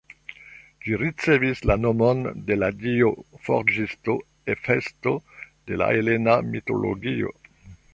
Ĝi 0.85 0.95
ricevis 1.01 1.61
la 1.71 1.75
nomon 1.81 2.25
de 2.49 2.57
la 2.63 2.71
dio 2.85 3.13
forĝisto 3.49 4.19
Hefesto, 4.53 5.17
de 5.69 5.83
la 5.83 5.95
helena 5.97 6.41
mitologio. 6.55 7.41